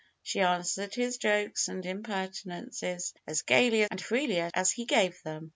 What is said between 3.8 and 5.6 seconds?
and freely as he gave them.